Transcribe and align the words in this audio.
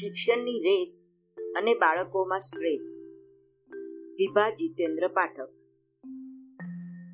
શિક્ષણની 0.00 0.60
રેસ 0.60 1.08
અને 1.56 1.74
બાળકોમાં 1.74 2.38
સ્ટ્રેસ. 2.38 3.12
વિભા 4.14 4.50
જીતેન્દ્ર 4.50 5.08
પાઠક. 5.08 5.48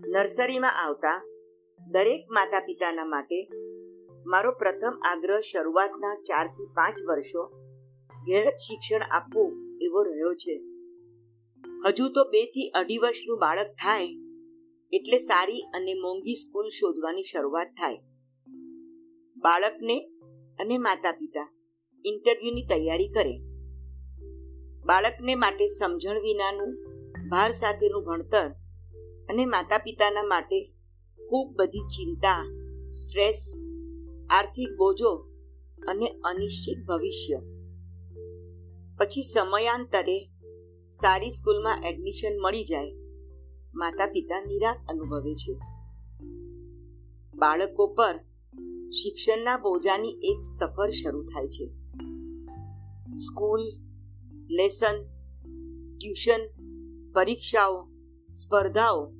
નર્સરીમાં 0.09 0.73
આવતા 0.87 1.27
દરેક 1.91 2.31
માતા 2.31 2.61
પિતાના 2.61 3.05
માટે 3.05 3.49
મારો 4.27 4.53
પ્રથમ 4.53 5.01
આગ્રહ 5.05 5.39
શરૂઆતના 5.39 6.15
ચારથી 6.15 6.67
પાંચ 6.67 7.03
વર્ષો 7.09 7.47
ઘેર 8.27 8.51
શિક્ષણ 8.51 9.03
આપવું 9.11 9.79
એવો 9.83 10.03
રહ્યો 10.03 10.35
છે. 10.35 10.63
હજુ 11.87 12.09
તો 12.09 12.25
બેથી 12.25 12.69
અઢી 12.69 12.99
વર્ષનું 12.99 13.39
બાળક 13.39 13.67
થાય 13.67 14.05
એટલે 14.93 15.19
સારી 15.19 15.61
અને 15.61 15.95
મોંઘી 15.95 16.35
સ્કૂલ 16.35 16.69
શોધવાની 16.69 17.23
શરૂઆત 17.23 17.67
થાય. 17.67 17.97
બાળકને 19.37 20.11
અને 20.59 20.79
માતા 20.79 21.13
પિતા 21.13 21.52
ઇન્ટરવ્યુની 22.05 22.63
તૈયારી 22.63 23.09
કરે. 23.09 23.39
બાળકને 24.85 25.35
માટે 25.35 25.67
સમજણ 25.67 26.21
વિનાનું, 26.21 26.75
ભાર 27.29 27.51
સાથેનું 27.51 28.05
ભણતર 28.05 28.51
અને 29.29 29.47
માતા 29.47 29.79
પિતાના 29.79 30.23
માટે 30.23 30.65
ખૂબ 31.29 31.57
બધી 31.57 31.79
ચિંતા, 31.79 32.47
સ્ટ્રેસ, 32.89 33.65
આર્થિક 34.31 34.69
બોજો 34.79 35.15
અને 35.89 36.07
અનિશ્ચિત 36.25 36.87
ભવિષ્ય. 36.87 37.35
પછી 38.99 39.23
સમયાંતરે 39.23 40.29
સારી 40.91 41.31
સ્કૂલમાં 41.31 41.83
એડમિશન 41.85 42.41
મળી 42.41 42.65
જાય. 42.65 42.93
માતા 43.75 44.07
પિતા 44.07 44.45
નિરાશ 44.45 44.77
અનુભવે 44.89 45.35
છે. 45.35 45.59
બાળકો 47.35 47.87
પર 47.87 48.21
શિક્ષણના 48.91 49.57
બોજાની 49.57 50.09
એક 50.09 50.41
સફર 50.59 50.89
શરૂ 50.89 51.25
થાય 51.25 51.49
છે. 51.49 51.82
સ્કૂલ, 53.17 53.61
લેસન, 54.51 55.03
ટ્યુશન, 55.99 56.41
પરીક્ષાઓ, 57.13 57.89
સ્પર્ધાઓ, 58.33 59.13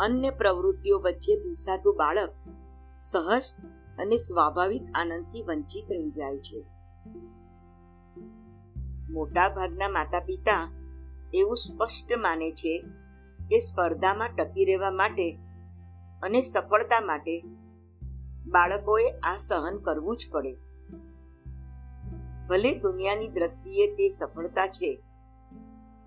અન્ય 0.00 0.30
પ્રવૃત્તિઓ 0.30 0.98
વચ્ચે 0.98 1.36
ભીસાતું 1.36 1.96
બાળક 1.96 2.32
સહજ 3.00 3.42
અને 3.98 4.16
સ્વાભાવિક 4.16 4.82
આનંદથી 4.94 5.42
વંચિત 5.42 5.92
રહી 5.92 6.10
જાય 6.10 6.38
છે. 6.38 6.66
મોટા 9.10 9.48
ભાગના 9.48 9.88
માતા 9.88 10.20
પિતા 10.20 10.72
એવું 11.34 11.56
સ્પષ્ટ 11.56 12.18
માને 12.18 12.52
છે 12.52 12.84
કે 13.48 13.58
સ્પર્ધામાં 13.58 14.28
ટકી 14.28 14.64
રહેવા 14.64 14.90
માટે 14.90 15.38
અને 16.22 16.40
સફળતા 16.40 17.00
માટે 17.00 17.44
બાળકોએ 18.46 19.10
આ 19.10 19.36
સહન 19.36 19.76
કરવું 19.76 20.16
જ 20.16 20.30
પડે. 20.32 20.69
ભલે 22.50 22.74
દુનિયાની 22.74 23.28
દ્રષ્ટિએ 23.28 23.86
તે 23.86 24.08
સફળતા 24.08 24.66
છે, 24.66 25.02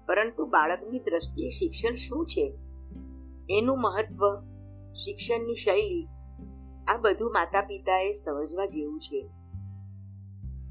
પરંતુ 0.05 0.45
બાળકની 0.45 0.99
દ્રષ્ટિએ 0.99 1.47
શિક્ષણ 1.47 1.93
શું 1.93 2.25
છે? 2.25 2.57
એનું 3.49 3.81
મહત્વ, 3.81 4.41
શિક્ષણની 4.93 5.55
શૈલી, 5.55 6.07
આ 6.87 6.97
બધું 6.97 7.31
માતા 7.31 7.61
પિતાએ 7.61 8.11
સમજવા 8.11 8.65
જેવું 8.65 8.99
છે. 8.99 9.29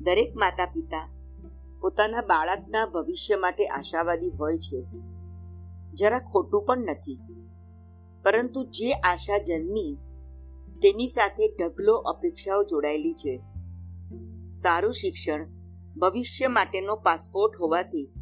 દરેક 0.00 0.36
માતા 0.36 0.66
પિતા 0.66 1.08
પોતાના 1.80 2.20
બાળકના 2.20 2.86
ભવિષ્ય 2.86 3.36
માટે 3.36 3.66
આશાવાદી 3.66 4.30
હોય 4.30 4.58
છે. 4.58 4.84
જરા 5.94 6.18
ખોટું 6.18 6.64
પણ 6.64 6.78
નથી. 6.78 7.20
પરંતુ 8.22 8.64
જે 8.64 8.92
આશા 8.92 9.38
જન્મી, 9.38 9.96
તેની 10.82 11.06
સાથે 11.06 11.56
ઢગલો 11.60 11.96
અપેક્ષાઓ 11.96 12.62
જોડાયેલી 12.62 13.12
છે. 13.12 13.42
સારું 14.50 14.92
શિક્ષણ 14.92 15.61
ભવિષ્ય 15.98 16.46
માટેનો 16.46 16.96
પાસપોર્ટ 16.96 17.60
હોવાથી 17.60 18.12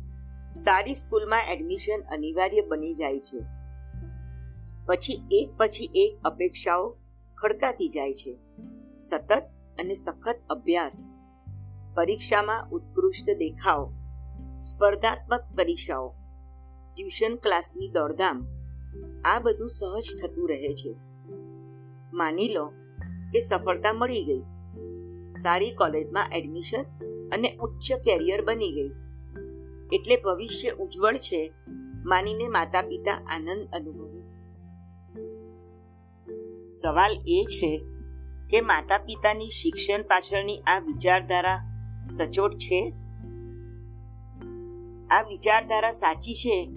સારી 0.54 0.94
સ્કૂલમાં 0.94 1.42
એડમિશન 1.42 2.00
અનિવાર્ય 2.12 2.60
બની 2.60 2.94
જાય 2.94 3.18
છે. 3.18 3.38
પછી 4.86 5.22
એક 5.30 5.50
પછી 5.56 5.90
એક 5.94 6.20
અપેક્ષાઓ 6.24 6.96
ખડકાતી 7.36 7.88
જાય 7.88 8.12
છે. 8.12 8.38
સતત 8.98 9.42
અને 9.78 9.94
સખત 9.94 10.40
અભ્યાસ, 10.50 11.18
પરીક્ષામાં 11.94 12.70
ઉત્કૃષ્ટ 12.70 13.36
દેખાવ, 13.38 13.92
સ્પર્ધાત્મક 14.60 15.40
પરીક્ષાઓ, 15.56 16.14
ટ્યુશન 16.96 17.36
ક્લાસની 17.36 17.88
દોડધામ, 17.88 18.46
આ 19.24 19.40
બધું 19.40 19.68
સહજ 19.68 20.22
થતું 20.22 20.48
રહે 20.48 20.74
છે. 20.74 20.96
માની 22.12 22.48
લો 22.48 22.66
કે 23.32 23.38
સફળતા 23.38 23.92
મળી 23.92 24.24
ગઈ. 24.24 24.42
સારી 25.32 25.70
કોલેજમાં 25.70 26.28
એડમિશન 26.32 26.84
અને 27.32 27.56
ઉચ્ચ 27.56 27.92
કેરિયર 27.92 28.44
બની 28.44 28.72
ગઈ 28.72 29.10
એટલે 29.92 30.16
ભવિષ્ય 30.16 30.70
ઉજ્જવળ 30.70 31.16
છે, 31.16 31.52
માનીને 32.04 32.48
માતા 32.48 32.82
પિતા 32.82 33.12
આનંદ 33.12 33.68
અનુભવે 33.72 34.20
છે. 34.20 34.40
સવાલ 36.70 37.12
એ 37.26 37.44
છે 37.44 37.80
કે 38.50 38.60
માતા 38.60 38.98
પિતાની 38.98 39.48
શિક્ષણ 39.48 40.02
પાછળની 40.02 40.58
આ 40.58 40.78
વિચારધારા 40.78 41.58
સચોટ 42.18 42.54
છે? 42.54 42.92
આ 45.10 45.22
વિચારધારા 45.22 45.90
સાચી 45.90 46.34
છે? 46.34 46.68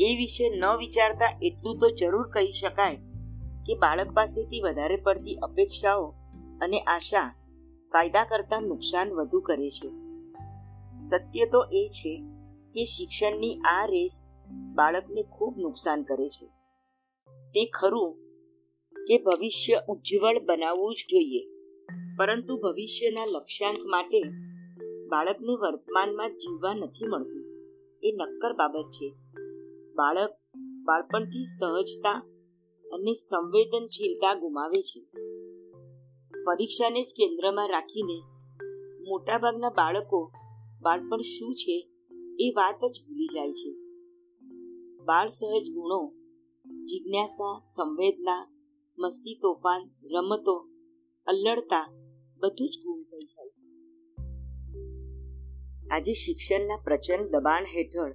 એ 0.00 0.16
વિશે 0.16 0.50
ન 0.58 0.64
વિચારતા 0.78 1.38
એટલું 1.42 1.78
તો 1.78 1.90
જરૂર 1.90 2.28
કહી 2.28 2.52
શકાય 2.52 2.96
કે 3.66 3.74
બાળક 3.74 4.10
પાસેથી 4.10 4.60
વધારે 4.60 4.96
પડતી 4.96 5.34
અપેક્ષાઓ 5.34 6.14
અને 6.60 6.80
આશા 6.80 7.34
ફાયદા 7.92 8.24
કરતાં 8.24 8.62
નુકસાન 8.62 9.12
વધુ 9.12 9.40
કરે 9.40 9.70
છે. 9.70 9.88
સત્ય 11.00 11.46
તો 11.46 11.64
એ 11.72 11.88
છે 11.88 12.12
કે 12.74 12.84
શિક્ષણની 12.84 13.54
આ 13.54 13.86
રેસ 13.86 14.28
બાળકને 14.74 15.22
ખૂબ 15.22 15.58
નુકસાન 15.58 16.02
કરે 16.02 16.28
છે. 16.28 16.46
તે 17.54 17.64
ખરું 17.66 18.10
કે 18.96 19.18
ભવિષ્ય 19.18 19.80
ઉજ્જવળ 19.88 20.38
બનાવવું 20.44 20.94
જ 20.94 20.98
જોઈએ, 21.10 21.42
પરંતુ 22.16 22.56
ભવિષ્યના 22.56 23.24
લક્ષ્યાંક 23.24 23.78
માટે 23.86 24.22
બાળકને 25.08 25.52
વર્તમાનમાં 25.54 26.30
જીવવા 26.36 26.74
નથી 26.74 27.08
મળતું. 27.08 27.44
એ 28.02 28.12
નક્કર 28.12 28.52
બાબત 28.52 28.88
છે. 28.90 29.08
બાળક 29.94 30.32
બાળપણથી 30.84 31.44
સહજતા 31.44 32.14
અને 32.86 33.12
સંવેદનશીલતા 33.12 34.34
ગુમાવે 34.34 34.82
છે. 34.82 35.00
પરીક્ષાને 36.46 37.02
જ 37.02 37.06
કેન્દ્રમાં 37.16 37.68
રાખીને 37.68 38.18
મોટાભાગના 39.08 39.70
બાળકો 39.70 40.32
બાળપણ 40.82 41.20
શું 41.20 41.54
છે 41.54 41.76
એ 42.40 42.50
વાત 42.56 42.80
જ 42.84 43.06
ભૂલી 43.06 43.26
જાય 43.26 43.52
છે. 43.52 43.72
બાળ 45.04 45.28
સહજ 45.28 45.70
ગુણો, 45.70 46.12
જિજ્ઞાસા, 46.84 47.60
સંવેદના, 47.64 48.42
મસ્તી 48.98 49.38
તોફાન, 49.42 49.82
રમતો, 50.04 50.56
અલ્લડતા 51.26 51.86
બધું 52.36 52.68
જ 52.68 52.74
ગુમ 52.84 53.02
થઈ 53.02 53.26
જાય 53.26 53.52
આજે 55.90 56.12
શિક્ષણના 56.12 56.82
પ્રચંડ 56.84 57.36
દબાણ 57.36 57.64
હેઠળ 57.64 58.14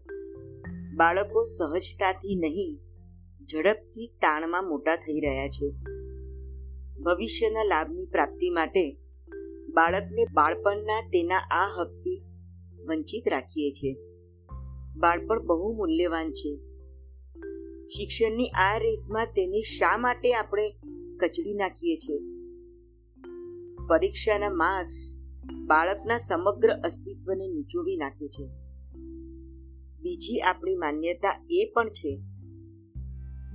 બાળકો 0.95 1.43
સહજતાથી 1.43 2.35
નહીં, 2.35 2.75
ઝડપથી 3.45 4.07
તાણમાં 4.07 4.69
મોટા 4.69 4.95
થઈ 4.95 5.19
રહ્યા 5.19 5.47
છે. 5.47 5.96
ભવિષ્યના 7.07 7.63
લાભની 7.63 8.05
પ્રાપ્તિ 8.05 8.49
માટે 8.49 8.97
બાળકને 9.73 10.25
બાળપણના 10.33 11.09
તેના 11.09 11.37
આ 11.37 11.67
હકથી 11.79 12.21
વંચિત 12.85 13.29
રાખીએ 13.29 13.71
છીએ. 13.71 13.95
બાળપણ 14.97 15.45
બહુ 15.45 15.73
મૂલ્યવાન 15.73 16.31
છે. 16.31 16.57
શિક્ષણની 17.85 18.47
આ 18.47 18.77
રેસમાં 18.77 19.25
તેને 19.25 19.61
શા 19.61 19.97
માટે 19.97 20.33
આપણે 20.33 20.71
કચડી 21.19 21.53
નાખીએ 21.53 21.95
છીએ? 21.95 22.19
પરીક્ષાના 23.89 24.49
માર્ક્સ 24.49 25.17
બાળકના 25.65 26.17
સમગ્ર 26.17 26.69
અસ્તિત્વને 26.69 27.47
નીચોવી 27.47 27.97
નાખે 27.97 28.27
છે. 28.27 28.47
બીજી 30.01 30.39
આપણી 30.39 30.75
માન્યતા 30.75 31.45
એ 31.49 31.71
પણ 31.73 31.89
છે 31.89 32.21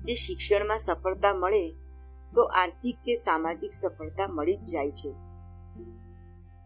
કે 0.07 0.15
શિક્ષણમાં 0.15 0.79
સફળતા 0.79 1.35
મળે 1.35 1.75
તો 2.35 2.43
આર્થિક 2.43 2.97
કે 2.97 3.15
સામાજિક 3.15 3.73
સફળતા 3.73 4.29
મળી 4.29 4.57
જ 4.57 4.65
જાય 4.65 4.91
છે. 4.91 5.13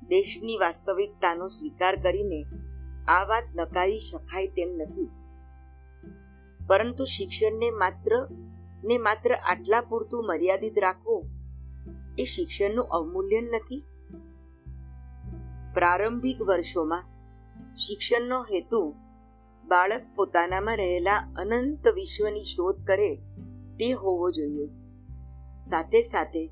દેશની 0.09 0.57
વાસ્તવિકતાનો 0.57 1.47
સ્વીકાર 1.47 1.97
કરીને 1.97 2.47
આ 3.09 3.25
વાત 3.25 3.45
નકારી 3.55 4.01
શકાય 4.01 4.47
તેમ 4.47 4.69
નથી. 4.69 5.11
પરંતુ 6.67 7.05
શિક્ષણને 7.05 7.71
માત્ર, 7.71 8.29
ને 8.85 8.99
માત્ર 8.99 9.35
આટલા 9.35 9.81
પૂરતું 9.81 10.27
મર્યાદિત 10.27 10.79
રાખવું 10.79 11.25
એ 12.19 12.23
શિક્ષણનું 12.23 12.85
અવમૂલ્યન 12.85 13.45
નથી. 13.45 13.83
પ્રારંભિક 15.75 16.43
વર્ષોમાં 16.43 17.05
શિક્ષણનો 17.75 18.43
હેતુ 18.43 18.95
બાળક 19.65 20.03
પોતાનામાં 20.17 20.77
રહેલા 20.77 21.17
અનંત 21.37 21.89
વિશ્વની 21.89 22.43
શોધ 22.43 22.87
કરે 22.87 23.15
તે 23.79 23.93
હોવો 23.93 24.31
જોઈએ. 24.31 24.86
સાથે 25.56 26.03
સાથે 26.03 26.47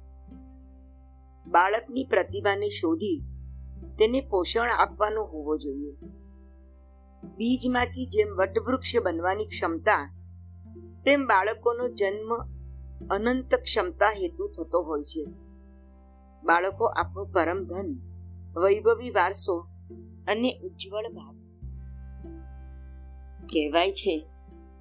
બાળકની 1.47 2.05
પ્રતિભાને 2.05 2.69
શોધી 2.69 3.23
તેને 3.99 4.21
પોષણ 4.21 4.71
આપવાનો 4.71 5.25
હોવો 5.25 5.57
જોઈએ. 5.57 5.97
બીજમાંથી 7.37 8.07
જેમ 8.07 8.29
વટવૃક્ષ 8.29 8.97
બનવાની 9.03 9.47
ક્ષમતા, 9.47 10.15
તેમ 11.05 11.27
બાળકોનો 11.27 11.89
જન્મ 11.89 12.35
અનંત 13.11 13.55
ક્ષમતા 13.55 14.07
હેતુ 14.07 14.49
થતો 14.49 14.83
હોય 14.83 15.03
છે. 15.03 15.25
બાળકો 16.45 16.85
આપણું 16.85 17.33
પરમ 17.33 17.65
ધન, 17.65 17.99
વૈભવી 18.57 19.11
વારસો 19.11 19.59
અને 20.27 20.61
ઉજ્જવળ 20.65 21.13
ભાગ 21.13 21.35
કહેવાય 23.45 23.93
છે 23.93 24.27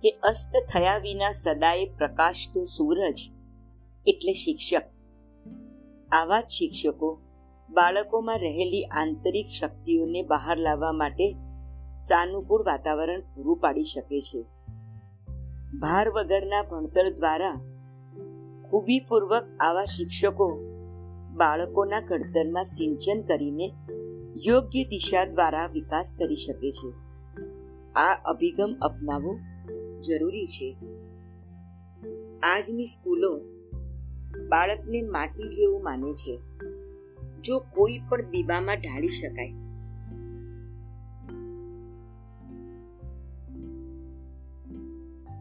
કે 0.02 0.10
અસ્ત 0.10 0.72
થયા 0.74 0.98
વિના 0.98 1.32
સદાય 1.32 1.86
પ્રકાશતો 1.86 2.64
સૂરજ 2.64 3.32
એટલે 4.06 4.34
શિક્ષક. 4.34 4.82
આવા 6.12 6.42
જ 6.42 6.48
શિક્ષકો 6.48 7.22
બાળકોમાં 7.70 8.40
રહેલી 8.40 8.84
આંતરિક 8.84 9.46
શક્તિઓને 9.60 10.24
બહાર 10.24 10.58
લાવવા 10.58 10.92
માટે 10.92 11.36
સાનુકૂળ 11.98 12.64
વાતાવરણ 12.66 13.22
પૂરું 13.22 13.58
પાડી 13.58 13.84
શકે 13.84 14.22
છે. 14.22 14.42
ભાર 15.80 16.10
વગરના 16.10 16.64
ભણતર 16.64 17.14
દ્વારા 17.14 17.52
ખૂબીપૂર્વક 18.70 19.44
આવા 19.60 19.84
શિક્ષકો 19.84 20.60
બાળકોના 21.36 22.02
ઘડતરમાં 22.02 22.64
સિંચન 22.64 23.22
કરીને 23.22 23.72
યોગ્ય 24.46 24.84
દિશા 24.84 25.26
દ્વારા 25.26 25.68
વિકાસ 25.68 26.16
કરી 26.20 26.36
શકે 26.36 26.72
છે. 26.72 26.94
આ 27.92 28.16
અભિગમ 28.26 28.76
અપનાવવો 28.82 29.40
જરૂરી 30.02 30.48
છે. 30.48 30.78
આજની 32.44 32.86
સ્કૂલો 32.86 33.40
બાળકને 34.54 35.02
માટી 35.02 35.50
જેવું 35.50 35.84
માને 35.84 36.14
છે. 36.14 36.42
જો 37.42 37.60
કોઈ 37.60 38.00
પણ 38.10 38.30
દીવામાં 38.30 38.76
ઢાળી 38.76 39.10
શકાય. 39.10 39.54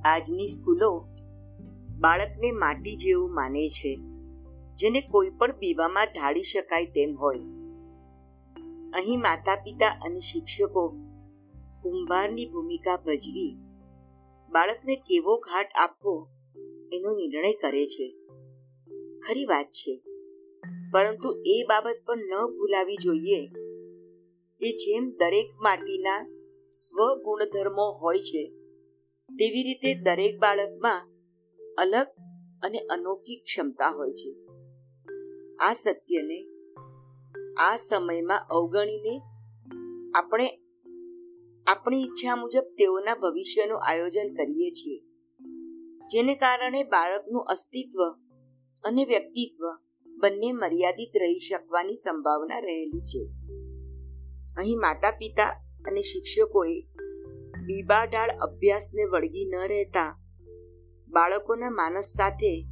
આજની 0.04 0.46
સ્કૂલો 0.46 1.06
બાળકને 2.00 2.50
માટી 2.50 2.96
જેવું 2.96 3.34
માને 3.34 3.68
છે. 3.68 3.96
જેને 4.74 5.00
કોઈ 5.00 5.30
પણ 5.30 5.58
બીબામાં 5.58 6.06
ઢાળી 6.06 6.42
શકાય 6.42 6.86
તેમ 6.86 7.16
હોય. 7.16 7.38
અહીં 8.92 9.20
માતા 9.20 9.56
પિતા 9.56 9.86
અને 9.86 10.20
શિક્ષકો 10.20 10.88
કુંભારની 11.82 12.46
ભૂમિકા 12.46 12.96
ભજવી 12.96 13.56
બાળકને 14.50 14.96
કેવો 14.96 15.38
ઘાટ 15.38 15.66
આપવો 15.74 16.28
એનો 16.92 17.10
નિર્ણય 17.10 17.52
કરે 17.52 17.86
છે. 17.86 18.21
ખરી 19.26 19.44
વાત 19.44 19.68
છે. 19.70 19.94
પરંતુ 20.92 21.28
એ 21.46 21.56
બાબત 21.68 21.98
પણ 22.06 22.16
ન 22.16 22.32
ભૂલાવી 22.46 22.96
જોઈએ 22.96 23.40
કે 24.60 24.68
જેમ 24.72 25.10
દરેક 25.10 25.48
માટીના 25.60 26.22
સ્વ 26.70 26.98
ગુણધર્મો 27.14 27.86
હોય 27.92 28.18
છે, 28.18 28.42
તેવી 29.28 29.62
રીતે 29.62 29.94
દરેક 29.94 30.38
બાળકમાં 30.38 31.00
અલગ 31.78 32.06
અને 32.62 32.78
અનોખી 32.78 33.36
ક્ષમતા 33.36 33.88
હોય 33.88 34.12
છે. 34.12 34.30
આ 35.56 35.72
સત્યને 35.72 36.38
આ 37.58 37.76
સમયમાં 37.76 38.46
અવગણીને 38.50 39.14
આપણે 40.14 40.46
આપણી 41.66 42.04
ઈચ્છા 42.04 42.36
મુજબ 42.36 42.66
તેઓના 42.78 43.14
ભવિષ્યનું 43.14 43.84
આયોજન 43.84 44.34
કરીએ 44.34 44.70
છીએ, 44.70 44.98
જેને 46.06 46.34
કારણે 46.34 46.84
બાળકનું 46.84 47.42
અસ્તિત્વ 47.42 48.00
અને 48.84 49.04
વ્યક્તિત્વ 49.04 49.64
બંને 50.20 50.52
મર્યાદિત 50.52 51.16
રહી 51.16 51.38
શકવાની 51.38 51.94
સંભાવના 51.94 52.58
રહેલી 52.58 53.00
છે. 53.00 53.30
અહીં 54.56 54.78
માતા 54.78 55.10
પિતા 55.10 55.46
અને 55.84 56.00
શિક્ષકોએ 56.00 56.80
બીબાઢાળ 57.66 58.30
અભ્યાસને 58.30 59.04
વળગી 59.04 59.44
ન 59.44 59.68
રહેતા 59.68 60.18
બાળકોના 61.08 61.70
માનસ 61.70 62.04
સાથે 62.04 62.64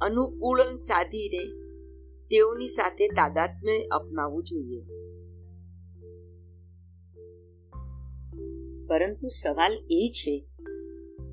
અનુકૂલન 0.00 0.74
સાધીને 0.74 1.44
તેઓની 2.28 2.66
સાથે 2.66 3.08
તાદાત્મ્ય 3.08 3.78
અપનાવવું 3.82 4.44
જોઈએ. 4.44 4.96
પરંતુ 8.86 9.28
સવાલ 9.28 9.72
એ 9.90 10.10
છે 10.12 10.46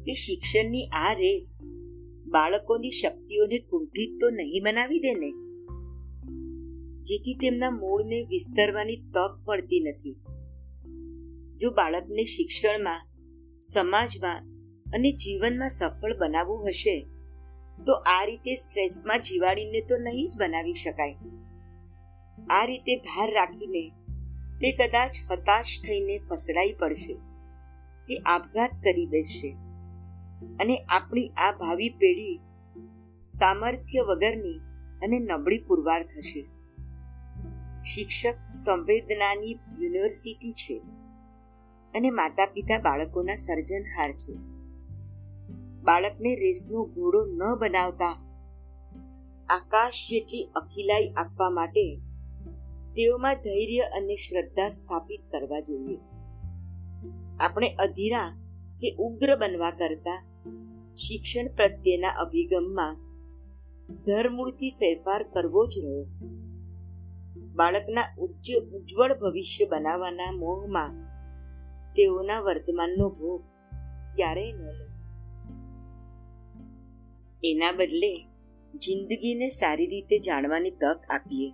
કે 0.06 0.14
શિક્ષણની 0.14 0.86
આ 0.86 1.14
રેસ 1.14 1.73
બાળકોની 2.34 2.92
શક્તિઓને 2.92 3.60
કુંઠિત 3.60 4.22
તો 4.22 4.30
નહીં 4.30 4.64
બનાવી 4.64 5.00
દે 5.00 5.14
ને? 5.14 5.32
જેથી 7.04 7.34
તેમના 7.34 7.70
મૂળને 7.70 8.26
વિસ્તરવાની 8.30 8.96
તક 8.96 9.50
મળતી 9.50 9.80
નથી. 9.80 10.16
જો 11.58 11.72
બાળકને 11.72 12.24
શિક્ષણમાં, 12.24 13.08
સમાજમાં 13.60 14.40
અને 14.94 15.12
જીવનમાં 15.12 15.70
સફળ 15.70 16.18
બનાવવું 16.18 16.68
હશે, 16.68 17.06
તો 17.86 17.94
આ 17.94 18.26
રીતે 18.26 18.56
સ્ટ્રેસમાં 18.56 19.20
જીવાડીને 19.20 19.82
તો 19.82 19.98
નહીં 19.98 20.28
જ 20.28 20.40
બનાવી 20.40 20.74
શકાય. 20.74 21.16
આ 22.50 22.66
રીતે 22.66 22.96
ભાર 22.96 23.32
રાખીને 23.32 23.90
તે 24.62 24.72
કદાચ 24.72 25.12
હતાશ 25.32 25.82
થઈને 25.88 26.18
ફસડાઈ 26.30 26.74
પડશે 26.80 27.14
કે 28.08 28.18
આપઘાત 28.26 28.72
કરી 28.72 29.06
બેસશે. 29.06 29.73
અને 30.60 30.78
આપણી 30.90 31.28
આ 31.28 31.52
ભાવિ 31.52 31.90
પેઢી 31.90 32.40
સામર્થ્ય 33.24 34.02
વગરની 34.02 34.60
અને 35.02 35.20
નબળી 35.20 35.60
પુરવાર 35.68 36.04
થશે. 36.04 36.42
શિક્ષક 37.84 38.52
સંવેદનાની 38.52 39.60
યુનિવર્સિટી 39.80 40.52
છે 40.52 40.82
અને 41.94 42.10
માતા 42.10 42.46
પિતા 42.46 42.80
બાળકોના 42.80 43.36
સર્જનહાર 43.36 44.12
છે. 44.12 44.38
બાળકને 45.82 46.36
રેસનો 46.36 46.84
ઘોડો 46.84 47.26
ન 47.26 47.56
બનાવતા 47.56 48.30
આકાશ 49.50 50.08
જેટલી 50.10 50.50
અખિલાઈ 50.56 51.10
આપવા 51.10 51.50
માટે 51.50 52.00
તેઓમાં 52.96 53.36
ધૈર્ય 53.36 53.80
અને 53.80 54.16
શ્રદ્ધા 54.16 54.68
સ્થાપિત 54.68 55.22
કરવા 55.32 55.60
જોઈએ. 55.60 56.00
આપણે 57.40 57.76
અધીરા 57.80 58.40
કે 58.80 58.96
ઉગ્ર 58.96 59.36
બનવા 59.36 59.72
કરતા 59.72 60.33
શિક્ષણ 60.98 61.56
પ્રત્યેના 61.56 62.10
અભિગમમાં 62.10 62.96
ધરમૂળથી 64.06 64.72
ફેરફાર 64.72 65.24
કરવો 65.24 65.66
જ 65.66 65.80
રહ્યો. 65.84 66.06
બાળકના 67.56 68.04
ઉચ્ચ 68.18 68.52
ઉજ્જવળ 68.74 69.20
ભવિષ્ય 69.20 69.66
બનાવવાના 69.66 70.32
મોહમાં 70.32 70.92
તેઓના 71.94 72.40
વર્તમાનનો 72.40 73.10
ભોગ 73.10 73.42
ક્યારેય 74.16 74.52
ન 74.52 74.62
લે 74.62 74.88
એના 77.52 77.72
બદલે 77.72 78.14
જિંદગીને 78.74 79.48
સારી 79.48 79.88
રીતે 79.88 80.20
જાણવાની 80.20 80.72
તક 80.72 81.02
આપીએ. 81.10 81.50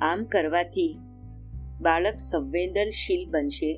આમ 0.00 0.24
કરવાથી 0.24 0.98
બાળક 1.80 2.14
સંવેદનશીલ 2.14 3.30
બનશે 3.30 3.72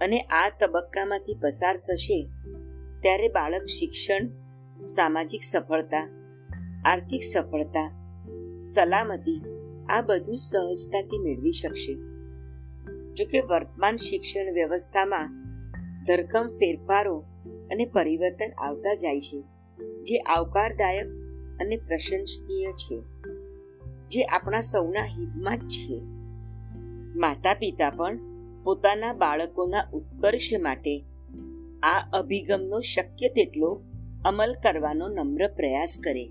અને 0.00 0.20
આ 0.20 0.48
તબક્કામાંથી 0.60 1.34
પસાર 1.34 1.76
થશે 1.76 2.28
ત્યારે 3.02 3.28
બાળક 3.28 3.64
શિક્ષણ, 3.64 4.28
સામાજિક 4.86 5.42
સફળતા, 5.42 6.10
આર્થિક 6.84 7.20
સફળતા, 7.22 7.90
સલામતી, 8.60 9.44
આ 9.88 10.02
બધું 10.02 10.36
સહજતાથી 10.36 11.18
મેળવી 11.18 11.52
શકશે. 11.52 11.94
જોકે 13.14 13.40
વર્તમાન 13.40 13.96
શિક્ષણ 13.96 14.52
વ્યવસ્થામાં 14.52 15.42
ધરખમ 16.04 16.48
ફેરફારો 16.48 17.18
અને 17.70 17.84
પરિવર્તન 17.86 18.50
આવતા 18.58 18.94
જાય 18.94 19.20
છે, 19.20 19.42
જે 20.02 20.18
આવકારદાયક 20.18 21.06
અને 21.60 21.76
પ્રશંસનીય 21.76 22.72
છે, 22.72 23.02
જે 24.08 24.22
આપણા 24.22 24.60
સૌના 24.60 25.02
હિતમાં 25.02 25.58
જ 25.58 25.68
છે. 25.68 26.02
માતા 27.18 27.54
પિતા 27.54 27.90
પણ 27.90 28.18
પોતાના 28.62 29.12
બાળકોના 29.12 29.90
ઉત્કર્ષ 29.92 30.60
માટે 30.60 31.04
આ 31.82 32.00
અભિગમનો 32.12 32.80
શક્ય 32.80 33.28
તેટલો 33.28 33.70
અમલ 34.24 34.52
કરવાનો 34.62 35.08
નમ્ર 35.08 35.46
પ્રયાસ 35.56 35.94
કરે. 36.04 36.24